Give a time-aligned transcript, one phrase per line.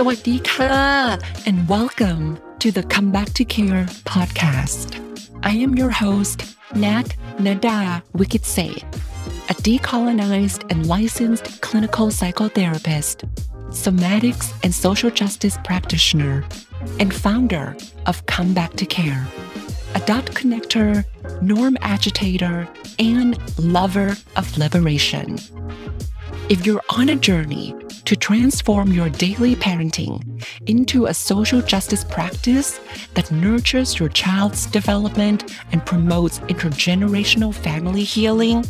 [0.00, 0.78] สวัสดีค่ะ
[1.48, 2.24] and welcome
[2.62, 3.84] to the Come Back to Care
[4.14, 4.88] podcast.
[5.50, 6.38] I am your host,
[6.84, 7.08] Nat
[7.44, 7.78] Nada
[8.18, 8.84] Vikitsreth,
[9.52, 13.16] a decolonized and licensed clinical psychotherapist,
[13.84, 16.36] somatics and social justice practitioner,
[17.02, 17.66] and founder
[18.10, 19.22] of Come Back to Care,
[19.98, 20.92] a dot connector,
[21.40, 22.56] norm agitator,
[22.98, 23.30] and
[23.76, 24.10] lover
[24.40, 25.28] of liberation.
[26.54, 27.66] If you're on a journey
[28.06, 30.22] to transform your daily parenting
[30.66, 32.80] into a social justice practice
[33.14, 38.64] that nurtures your child's development and promotes intergenerational family healing,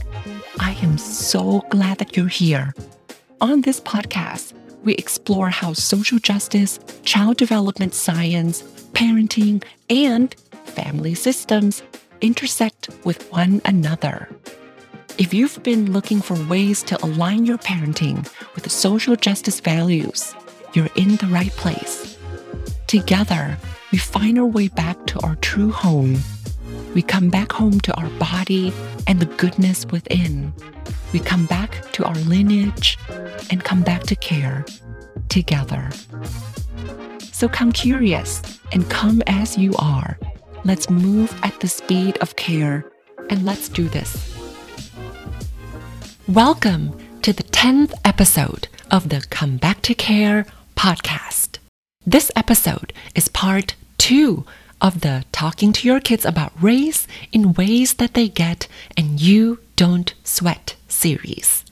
[0.58, 2.74] I am so glad that you're here.
[3.42, 11.82] On this podcast, we explore how social justice, child development science, parenting, and family systems
[12.22, 14.30] intersect with one another.
[15.18, 20.34] If you've been looking for ways to align your parenting with social justice values,
[20.74, 22.18] you're in the right place.
[22.86, 23.56] Together,
[23.92, 26.18] we find our way back to our true home.
[26.94, 28.74] We come back home to our body
[29.06, 30.52] and the goodness within.
[31.14, 32.98] We come back to our lineage
[33.50, 34.66] and come back to care
[35.30, 35.92] together.
[37.32, 40.18] So come curious and come as you are.
[40.64, 42.84] Let's move at the speed of care
[43.30, 44.35] and let's do this.
[46.28, 51.58] Welcome to the 10th episode of the Come Back to Care podcast.
[52.04, 54.44] This episode is part two
[54.80, 58.66] of the Talking to Your Kids About Race in Ways That They Get
[58.96, 61.64] and You Don't Sweat series.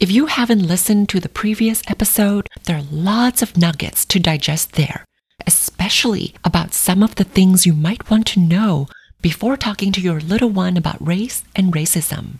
[0.00, 4.72] If you haven't listened to the previous episode, there are lots of nuggets to digest
[4.72, 5.04] there,
[5.46, 8.88] especially about some of the things you might want to know
[9.22, 12.38] before talking to your little one about race and racism.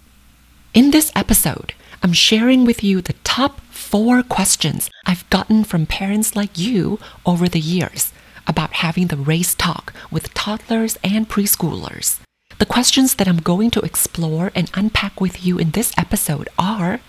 [0.72, 6.36] In this episode, I'm sharing with you the top four questions I've gotten from parents
[6.36, 8.12] like you over the years
[8.46, 12.20] about having the race talk with toddlers and preschoolers.
[12.58, 17.00] The questions that I'm going to explore and unpack with you in this episode are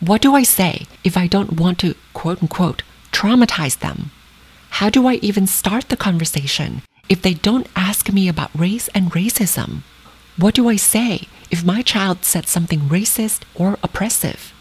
[0.00, 2.82] What do I say if I don't want to quote unquote
[3.12, 4.10] traumatize them?
[4.76, 9.10] How do I even start the conversation if they don't ask me about race and
[9.12, 9.84] racism?
[10.38, 14.52] What do I say if my child said something racist or oppressive?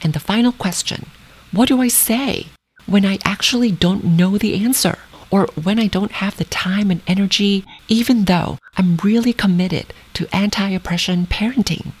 [0.00, 1.06] And the final question
[1.50, 2.46] What do I say
[2.86, 4.98] when I actually don't know the answer?
[5.32, 10.28] Or when I don't have the time and energy, even though I'm really committed to
[10.32, 11.92] anti oppression parenting?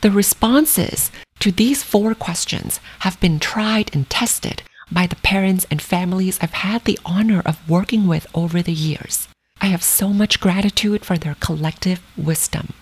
[0.00, 5.80] The responses to these four questions have been tried and tested by the parents and
[5.80, 9.28] families I've had the honor of working with over the years.
[9.62, 12.72] I have so much gratitude for their collective wisdom.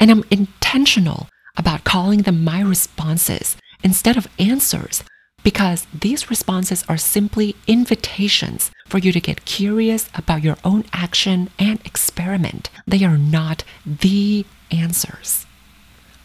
[0.00, 5.04] And I'm intentional about calling them my responses instead of answers
[5.42, 11.50] because these responses are simply invitations for you to get curious about your own action
[11.58, 12.70] and experiment.
[12.86, 15.44] They are not the answers.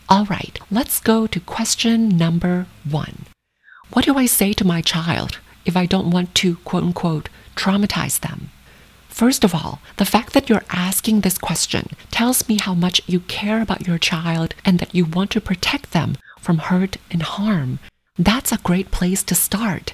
[0.08, 3.26] All right, let's go to question number one.
[3.92, 7.28] What do I say to my child if I don't want to quote unquote
[7.58, 8.52] traumatize them?
[9.16, 13.22] First of all, the fact that you're asking this question tells me how much you
[13.22, 17.80] care about your child and that you want to protect them from hurt and harm.
[18.20, 19.94] That's a great place to start.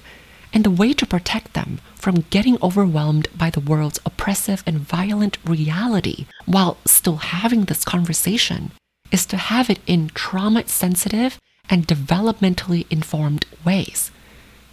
[0.52, 5.38] And the way to protect them from getting overwhelmed by the world's oppressive and violent
[5.46, 8.72] reality while still having this conversation
[9.12, 11.40] is to have it in trauma sensitive
[11.70, 14.10] and developmentally informed ways.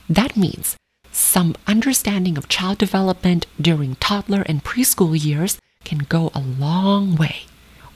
[0.08, 0.74] That means
[1.18, 7.42] some understanding of child development during toddler and preschool years can go a long way.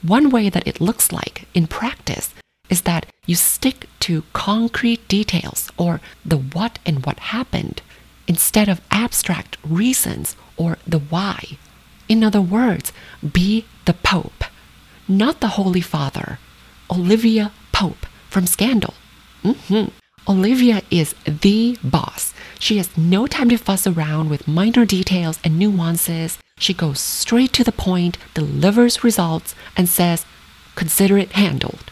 [0.01, 2.33] One way that it looks like in practice
[2.69, 7.81] is that you stick to concrete details or the what and what happened
[8.27, 11.57] instead of abstract reasons or the why.
[12.09, 12.91] In other words,
[13.31, 14.43] be the Pope,
[15.07, 16.39] not the Holy Father.
[16.91, 18.93] Olivia Pope from Scandal.
[19.43, 19.89] Mm-hmm.
[20.27, 22.33] Olivia is the boss.
[22.57, 26.37] She has no time to fuss around with minor details and nuances.
[26.57, 30.25] She goes straight to the point, delivers results, and says,
[30.75, 31.91] Consider it handled.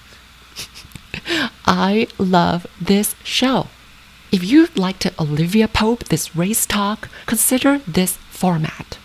[1.66, 3.68] I love this show.
[4.32, 8.98] If you'd like to Olivia Pope this race talk, consider this format.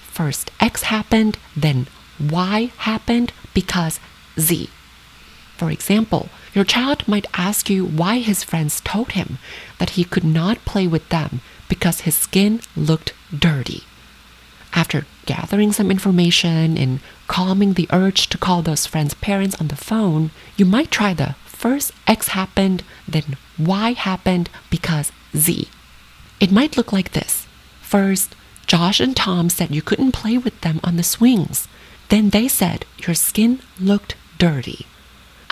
[0.00, 1.86] First X happened, then
[2.18, 4.00] Y happened because
[4.38, 4.70] Z.
[5.60, 9.36] For example, your child might ask you why his friends told him
[9.76, 13.84] that he could not play with them because his skin looked dirty.
[14.72, 19.76] After gathering some information and calming the urge to call those friends' parents on the
[19.76, 25.68] phone, you might try the first X happened, then Y happened because Z.
[26.40, 27.46] It might look like this.
[27.82, 28.34] First,
[28.66, 31.68] Josh and Tom said you couldn't play with them on the swings.
[32.08, 34.86] Then they said your skin looked dirty.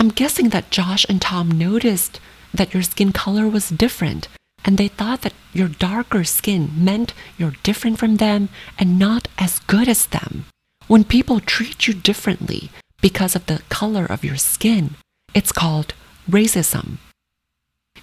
[0.01, 2.21] I'm guessing that Josh and Tom noticed
[2.55, 4.29] that your skin color was different
[4.65, 8.49] and they thought that your darker skin meant you're different from them
[8.79, 10.45] and not as good as them.
[10.87, 14.95] When people treat you differently because of the color of your skin,
[15.35, 15.95] it's called
[16.31, 16.99] racism.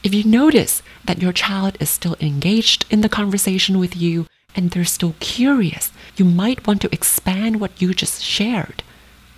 [0.03, 4.71] If you notice that your child is still engaged in the conversation with you and
[4.71, 8.83] they're still curious, you might want to expand what you just shared.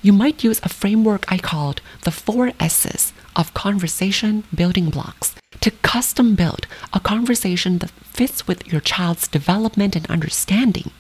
[0.08, 5.70] You might use a framework I called the four S's of conversation building blocks to
[5.70, 10.92] custom build a conversation that fits with your child's development and understanding.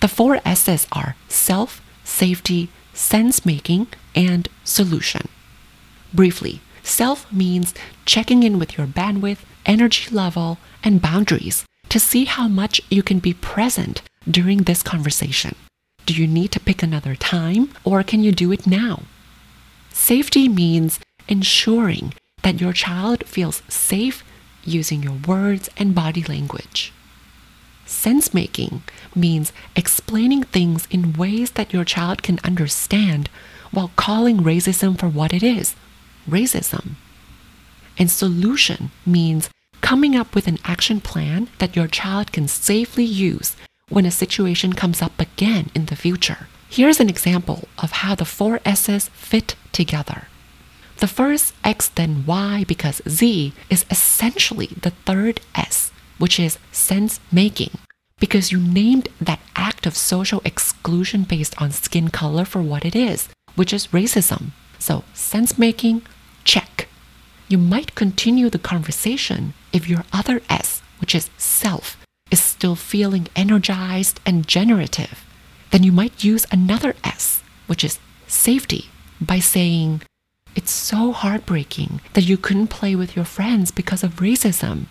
[0.00, 5.28] The four S's are self, safety, sense making, and solution.
[6.12, 7.74] Briefly, self means
[8.06, 13.20] checking in with your bandwidth, energy level, and boundaries to see how much you can
[13.20, 15.54] be present during this conversation.
[16.08, 19.02] Do you need to pick another time or can you do it now?
[19.92, 24.24] Safety means ensuring that your child feels safe
[24.64, 26.94] using your words and body language.
[27.84, 28.84] Sense making
[29.14, 33.28] means explaining things in ways that your child can understand
[33.70, 35.76] while calling racism for what it is
[36.26, 36.92] racism.
[37.98, 39.50] And solution means
[39.82, 43.56] coming up with an action plan that your child can safely use
[43.88, 46.48] when a situation comes up again in the future.
[46.68, 50.28] Here's an example of how the four S's fit together.
[50.98, 57.20] The first X then Y because Z is essentially the third S, which is sense
[57.30, 57.70] making,
[58.18, 62.96] because you named that act of social exclusion based on skin color for what it
[62.96, 64.50] is, which is racism.
[64.78, 66.02] So, sense making,
[66.44, 66.88] check.
[67.48, 71.96] You might continue the conversation if your other S, which is self,
[72.30, 75.24] is still feeling energized and generative.
[75.70, 78.90] Then you might use another S, which is safety,
[79.20, 80.02] by saying,
[80.54, 84.86] It's so heartbreaking that you couldn't play with your friends because of racism.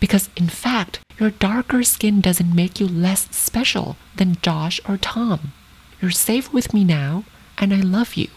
[0.00, 5.52] Because in fact, your darker skin doesn't make you less special than Josh or Tom.
[6.00, 7.24] You're safe with me now,
[7.56, 8.28] and I love you.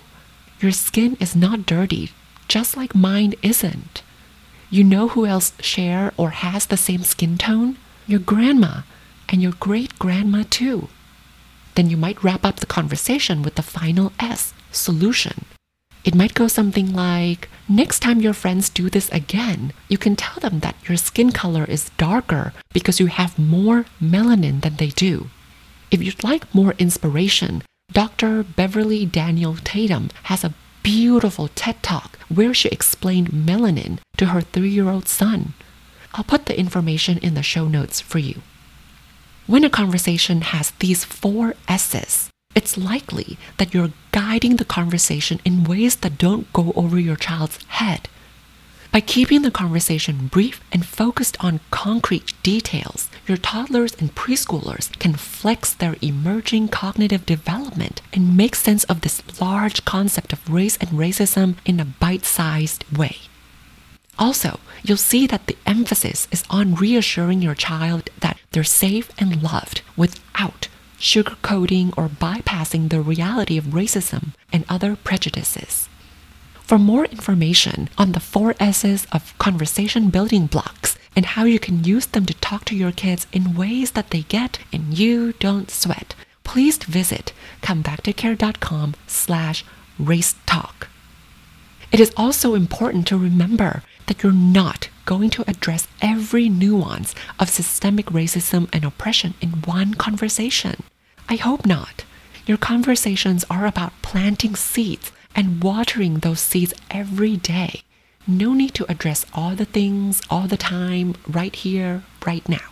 [0.59, 2.11] Your skin is not dirty,
[2.47, 4.01] just like mine isn't.
[4.69, 7.77] You know who else share or has the same skin tone?
[8.07, 8.81] Your grandma
[9.29, 10.89] and your great grandma too.
[11.75, 15.45] Then you might wrap up the conversation with the final S, solution.
[16.03, 20.39] It might go something like Next time your friends do this again, you can tell
[20.39, 25.27] them that your skin color is darker because you have more melanin than they do.
[25.91, 27.61] If you'd like more inspiration,
[27.91, 28.43] Dr.
[28.43, 34.69] Beverly Daniel Tatum has a beautiful TED Talk where she explained melanin to her three
[34.69, 35.53] year old son.
[36.17, 38.41] I'll put the information in the show notes for you.
[39.45, 45.63] When a conversation has these four S's, it's likely that you're guiding the conversation in
[45.63, 48.09] ways that don't go over your child's head.
[48.91, 55.13] By keeping the conversation brief and focused on concrete details, your toddlers and preschoolers can
[55.13, 60.89] flex their emerging cognitive development and make sense of this large concept of race and
[60.91, 63.17] racism in a bite sized way.
[64.19, 69.43] Also, you'll see that the emphasis is on reassuring your child that they're safe and
[69.43, 70.67] loved without
[70.99, 75.87] sugarcoating or bypassing the reality of racism and other prejudices.
[76.55, 81.83] For more information on the four S's of conversation building blocks and how you can
[81.83, 85.71] use them to talk to your kids in ways that they get and you don't
[85.71, 86.13] sweat,
[86.43, 89.63] please visit comebacktocare.com slash
[89.99, 90.89] race talk.
[91.91, 97.49] It is also important to remember that you're not going to address every nuance of
[97.49, 100.83] systemic racism and oppression in one conversation.
[101.29, 102.03] I hope not.
[102.45, 107.81] Your conversations are about planting seeds and watering those seeds every day.
[108.25, 112.69] No need to address all the things all the time, right here, right now.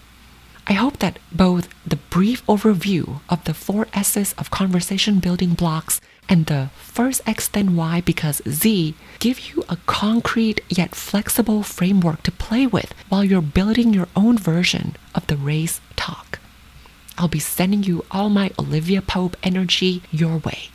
[0.67, 6.01] I hope that both the brief overview of the four S's of conversation building blocks
[6.27, 12.23] and the first X then Y because Z give you a concrete yet flexible framework
[12.23, 16.39] to play with while you're building your own version of the race talk.
[17.17, 20.69] I'll be sending you all my Olivia Pope energy your way.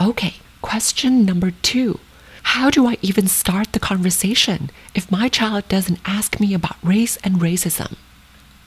[0.00, 2.00] Okay, Question number two
[2.42, 7.16] How do I even start the conversation if my child doesn't ask me about race
[7.24, 7.96] and racism?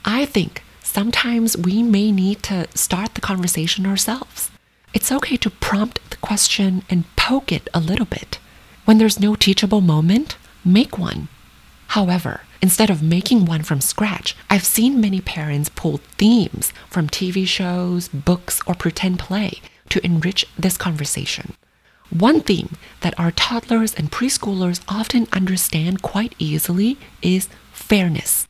[0.06, 4.52] I think sometimes we may need to start the conversation ourselves.
[4.94, 8.38] It's okay to prompt the question and poke it a little bit.
[8.86, 11.30] When there's no teachable moment, make one.
[11.88, 17.48] However, instead of making one from scratch, I've seen many parents pull themes from TV
[17.48, 21.54] shows, books, or pretend play to enrich this conversation.
[22.10, 28.48] One theme that our toddlers and preschoolers often understand quite easily is fairness.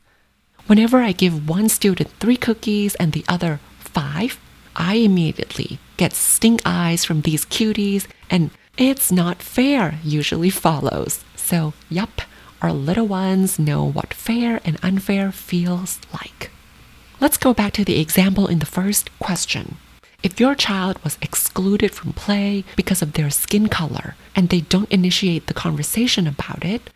[0.66, 4.40] Whenever I give one student three cookies and the other five,
[4.74, 11.22] I immediately get stink eyes from these cuties, and it's not fair usually follows.
[11.36, 12.22] So, yup,
[12.62, 16.50] our little ones know what fair and unfair feels like.
[17.20, 19.76] Let's go back to the example in the first question.
[20.22, 24.90] If your child was excluded from play because of their skin color and they don't
[24.90, 26.88] initiate the conversation about it,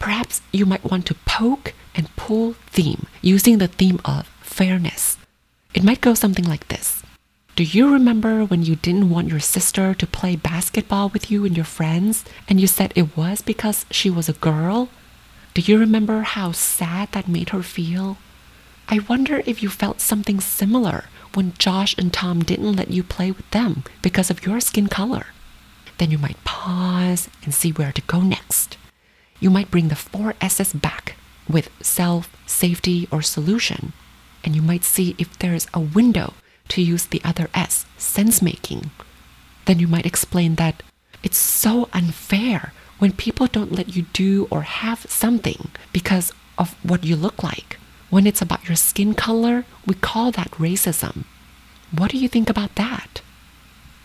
[0.00, 5.16] perhaps you might want to poke and pull theme using the theme of fairness.
[5.72, 7.04] It might go something like this.
[7.54, 11.54] Do you remember when you didn't want your sister to play basketball with you and
[11.54, 14.88] your friends and you said it was because she was a girl?
[15.54, 18.16] Do you remember how sad that made her feel?
[18.88, 21.04] I wonder if you felt something similar
[21.34, 25.26] when Josh and Tom didn't let you play with them because of your skin color.
[25.98, 28.78] Then you might pause and see where to go next.
[29.40, 31.16] You might bring the four S's back
[31.48, 33.92] with self, safety, or solution,
[34.44, 36.34] and you might see if there's a window
[36.68, 38.90] to use the other S, sense making.
[39.64, 40.82] Then you might explain that
[41.22, 47.04] it's so unfair when people don't let you do or have something because of what
[47.04, 47.78] you look like.
[48.10, 51.24] When it's about your skin color, we call that racism.
[51.96, 53.22] What do you think about that?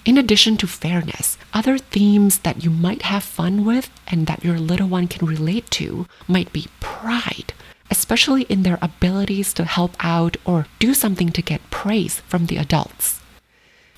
[0.05, 4.59] In addition to fairness, other themes that you might have fun with and that your
[4.59, 7.53] little one can relate to might be pride,
[7.89, 12.57] especially in their abilities to help out or do something to get praise from the
[12.57, 13.19] adults.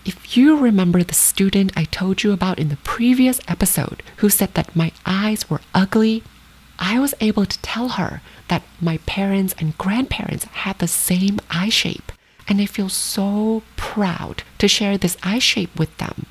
[0.06, 4.54] If you remember the student I told you about in the previous episode who said
[4.54, 6.24] that my eyes were ugly,
[6.80, 11.68] I was able to tell her that my parents and grandparents had the same eye
[11.68, 12.14] shape,
[12.48, 13.64] and I feel so
[13.98, 16.28] proud to share this eye shape with them.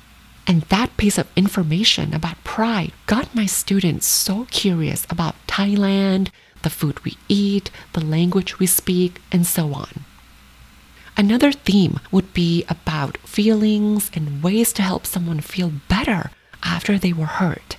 [0.49, 6.29] And that piece of information about pride got my students so curious about Thailand,
[6.63, 10.05] the food we eat, the language we speak, and so on.
[11.17, 16.31] Another theme would be about feelings and ways to help someone feel better
[16.63, 17.75] after they were hurt.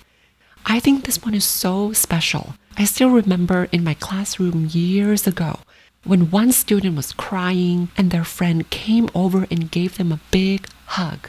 [0.66, 2.56] I think this one is so special.
[2.76, 5.60] I still remember in my classroom years ago
[6.04, 10.68] when one student was crying and their friend came over and gave them a big
[10.86, 11.28] hug.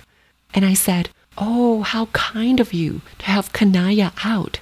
[0.53, 4.59] And I said, Oh, how kind of you to have Kanaya out.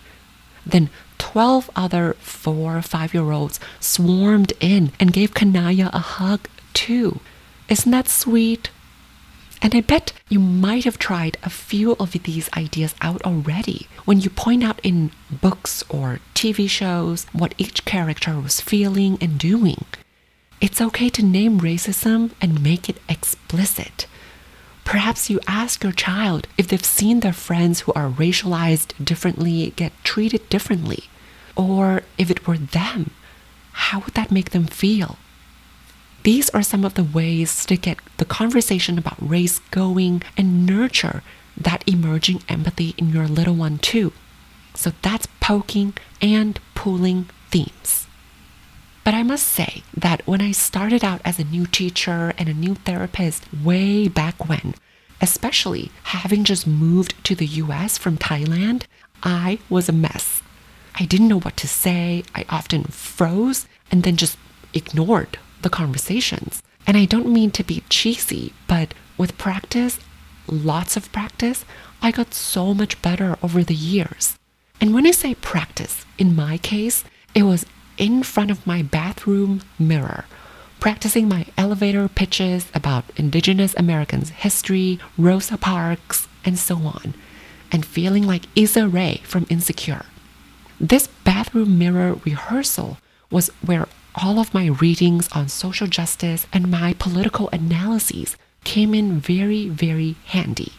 [0.65, 6.47] Then 12 other four or five year olds swarmed in and gave Kanaya a hug
[6.73, 7.19] too.
[7.69, 8.69] Isn't that sweet?
[9.61, 14.19] And I bet you might have tried a few of these ideas out already when
[14.19, 19.85] you point out in books or TV shows what each character was feeling and doing.
[20.61, 24.07] It's okay to name racism and make it explicit.
[24.85, 29.91] Perhaps you ask your child if they've seen their friends who are racialized differently get
[30.03, 31.09] treated differently,
[31.55, 33.11] or if it were them,
[33.73, 35.17] how would that make them feel?
[36.27, 41.23] These are some of the ways to get the conversation about race going and nurture
[41.55, 44.11] that emerging empathy in your little one too.
[44.73, 48.07] So that's poking and pulling themes.
[49.05, 52.53] But I must say that when I started out as a new teacher and a
[52.53, 54.75] new therapist way back when,
[55.21, 58.83] especially having just moved to the US from Thailand,
[59.23, 60.41] I was a mess.
[60.93, 62.25] I didn't know what to say.
[62.35, 64.37] I often froze and then just
[64.73, 66.61] ignored the conversations.
[66.85, 69.99] And I don't mean to be cheesy, but with practice,
[70.47, 71.65] lots of practice,
[72.01, 74.37] I got so much better over the years.
[74.79, 77.65] And when I say practice, in my case, it was
[77.97, 80.25] in front of my bathroom mirror,
[80.79, 87.15] practicing my elevator pitches about Indigenous Americans' history, Rosa Parks, and so on,
[87.71, 90.05] and feeling like Issa Rae from Insecure.
[90.79, 92.99] This bathroom mirror rehearsal
[93.31, 93.87] was where
[94.17, 100.15] all of my readings on social justice and my political analyses came in very, very
[100.25, 100.73] handy.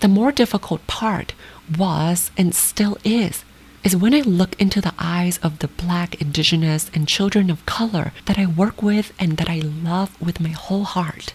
[0.00, 1.34] The more difficult part
[1.76, 3.44] was and still is
[3.84, 8.12] is when I look into the eyes of the black, indigenous, and children of color
[8.26, 11.32] that I work with and that I love with my whole heart.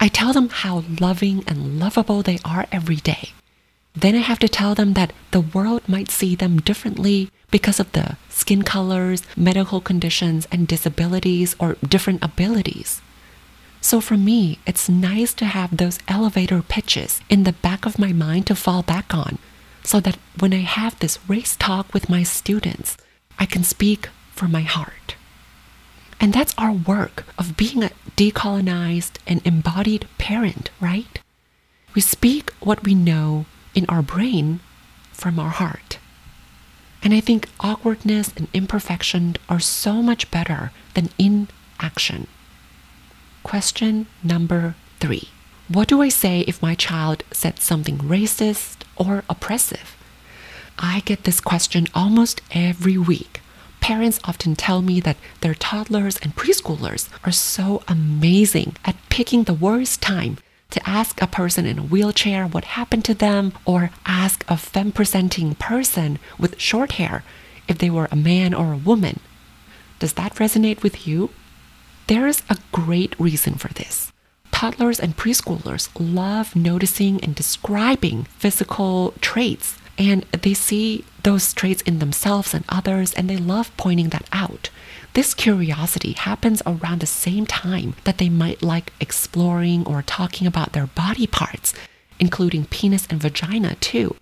[0.00, 3.30] I tell them how loving and lovable they are every day.
[3.94, 7.92] Then I have to tell them that the world might see them differently because of
[7.92, 13.00] the skin colors, medical conditions, and disabilities or different abilities.
[13.80, 18.12] So for me, it's nice to have those elevator pitches in the back of my
[18.12, 19.38] mind to fall back on
[19.84, 22.96] so that when I have this race talk with my students,
[23.38, 25.16] I can speak from my heart.
[26.20, 31.18] And that's our work of being a decolonized and embodied parent, right?
[31.94, 34.60] We speak what we know in our brain
[35.12, 35.98] from our heart.
[37.02, 42.28] And I think awkwardness and imperfection are so much better than inaction.
[43.42, 45.28] Question number three
[45.68, 49.96] What do I say if my child said something racist or oppressive?
[50.78, 53.40] I get this question almost every week.
[53.80, 59.54] Parents often tell me that their toddlers and preschoolers are so amazing at picking the
[59.54, 60.38] worst time
[60.72, 64.92] to ask a person in a wheelchair what happened to them or ask a femme
[64.92, 67.24] presenting person with short hair
[67.68, 69.20] if they were a man or a woman.
[69.98, 71.30] Does that resonate with you?
[72.08, 74.12] There is a great reason for this.
[74.50, 81.98] Toddlers and preschoolers love noticing and describing physical traits and they see those traits in
[81.98, 84.70] themselves and others, and they love pointing that out.
[85.14, 90.72] This curiosity happens around the same time that they might like exploring or talking about
[90.72, 91.74] their body parts,
[92.18, 94.16] including penis and vagina, too.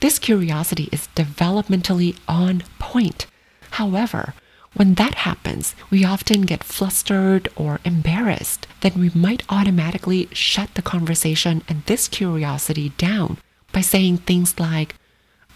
[0.00, 3.26] This curiosity is developmentally on point.
[3.72, 4.32] However,
[4.72, 8.66] when that happens, we often get flustered or embarrassed.
[8.80, 13.36] Then we might automatically shut the conversation and this curiosity down
[13.72, 14.94] by saying things like,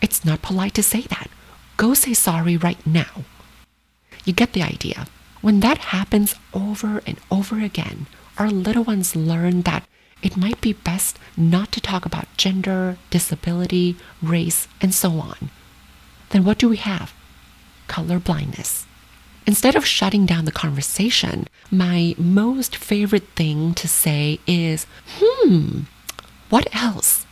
[0.02, 1.31] It's not polite to say that.
[1.79, 3.25] Go say sorry right now.
[4.25, 5.07] You get the idea.
[5.41, 8.07] When that happens over and over again,
[8.39, 9.85] our little ones learn that
[10.23, 15.50] it might be best not to talk about gender, disability, race, and so on.
[16.31, 17.12] Then what do we have?
[17.89, 18.87] Color blindness.
[19.47, 24.87] Instead of shutting down the conversation, my most favorite thing to say is,
[25.19, 25.81] hmm,
[26.50, 27.27] what else?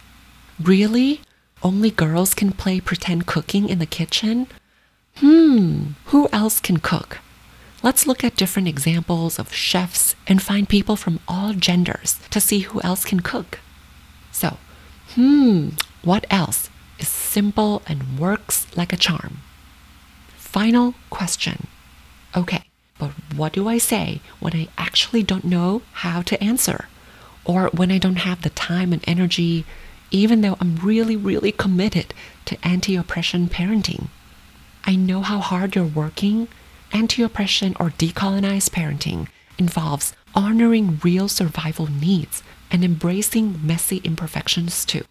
[0.58, 1.20] Really?
[1.62, 4.46] Only girls can play pretend cooking in the kitchen?
[5.20, 7.18] Hmm, who else can cook?
[7.82, 12.60] Let's look at different examples of chefs and find people from all genders to see
[12.60, 13.60] who else can cook.
[14.32, 14.58] So,
[15.14, 15.70] hmm,
[16.02, 19.38] what else is simple and works like a charm?
[20.36, 21.66] Final question.
[22.36, 22.64] Okay,
[22.98, 26.88] but what do I say when I actually don't know how to answer?
[27.44, 29.64] Or when I don't have the time and energy
[30.10, 32.14] even though I'm really, really committed
[32.46, 34.08] to anti oppression parenting.
[34.84, 36.48] I know how hard you're working.
[36.92, 45.04] Anti oppression or decolonized parenting involves honoring real survival needs and embracing messy imperfections too.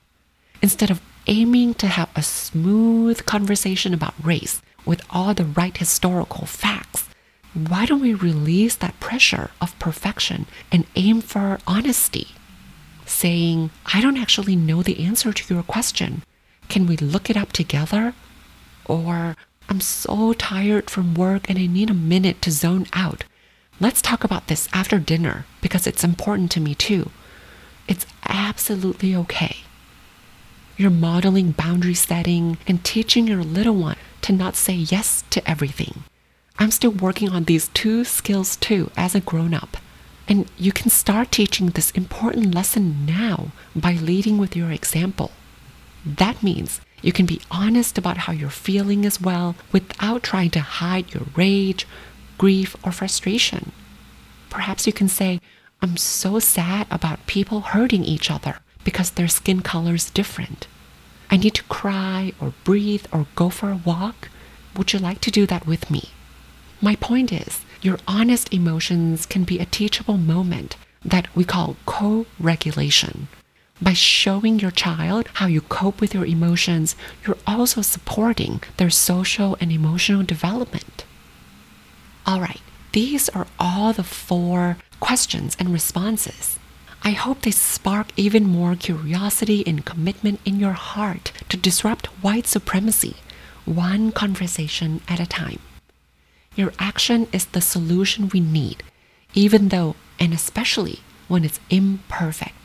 [0.61, 6.45] Instead of aiming to have a smooth conversation about race with all the right historical
[6.45, 7.09] facts,
[7.53, 12.29] why don't we release that pressure of perfection and aim for honesty?
[13.07, 16.23] saying, I don't actually know the answer to your question.
[16.69, 18.13] Can we look it up together?
[18.85, 19.35] Or,
[19.69, 23.23] I'm so tired from work and I need a minute to zone out.
[23.79, 27.11] Let's talk about this after dinner because it's important to me too.
[27.87, 29.57] It's absolutely okay.
[30.77, 36.03] You're modeling boundary setting and teaching your little one to not say yes to everything.
[36.59, 39.77] I'm still working on these two skills too as a grown up.
[40.27, 45.31] And you can start teaching this important lesson now by leading with your example.
[46.05, 50.59] That means you can be honest about how you're feeling as well without trying to
[50.59, 51.87] hide your rage,
[52.37, 53.71] grief, or frustration.
[54.49, 55.39] Perhaps you can say,
[55.81, 60.67] I'm so sad about people hurting each other because their skin color is different.
[61.29, 64.29] I need to cry or breathe or go for a walk.
[64.75, 66.09] Would you like to do that with me?
[66.81, 72.25] My point is, your honest emotions can be a teachable moment that we call co
[72.39, 73.27] regulation.
[73.81, 79.55] By showing your child how you cope with your emotions, you're also supporting their social
[79.61, 81.05] and emotional development.
[82.25, 82.61] All right,
[82.91, 86.57] these are all the four questions and responses.
[87.03, 92.47] I hope they spark even more curiosity and commitment in your heart to disrupt white
[92.47, 93.17] supremacy,
[93.65, 95.59] one conversation at a time.
[96.55, 98.81] Your action is the solution we need,
[99.35, 102.56] even though and especially when it's imperfect.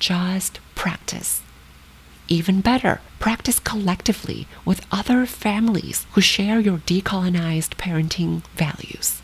[0.00, 1.42] Just practice.
[2.26, 9.20] Even better, practice collectively with other families who share your decolonized parenting values.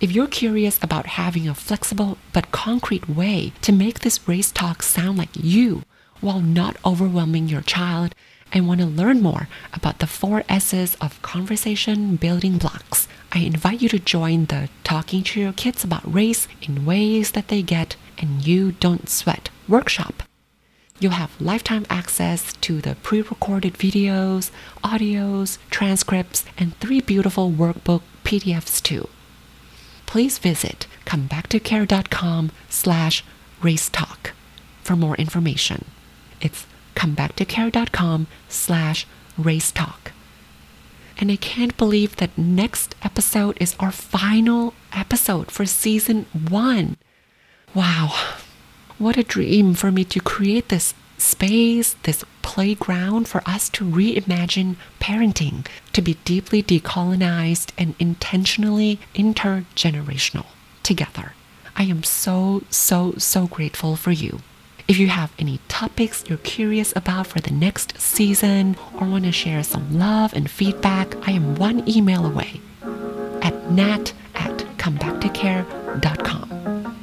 [0.00, 4.82] If you're curious about having a flexible but concrete way to make this race talk
[4.82, 5.82] sound like you
[6.20, 8.14] while not overwhelming your child
[8.52, 13.80] and want to learn more about the four S's of conversation building blocks, I invite
[13.80, 17.96] you to join the Talking to Your Kids About Race in Ways That They Get
[18.18, 20.22] and You Don't Sweat workshop.
[21.00, 24.50] You'll have lifetime access to the pre recorded videos,
[24.84, 29.08] audios, transcripts, and three beautiful workbook PDFs too.
[30.04, 33.24] Please visit comebacktocare.com slash
[33.62, 34.32] racetalk
[34.82, 35.86] for more information.
[36.42, 39.06] It's comebacktocare.com slash
[39.38, 40.12] racetalk.
[41.18, 46.96] And I can't believe that next episode is our final episode for season one.
[47.74, 48.14] Wow.
[48.98, 54.76] What a dream for me to create this space, this playground for us to reimagine
[55.00, 60.46] parenting to be deeply decolonized and intentionally intergenerational
[60.82, 61.34] together.
[61.76, 64.40] I am so, so, so grateful for you.
[64.92, 69.32] If you have any topics you're curious about for the next season or want to
[69.32, 72.60] share some love and feedback, I am one email away
[73.40, 76.98] at nat at comebacktocare.com.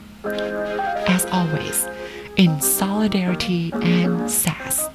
[1.07, 1.87] As always,
[2.35, 4.87] in solidarity and sass.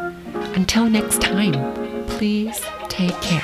[0.55, 3.43] Until next time, please take care.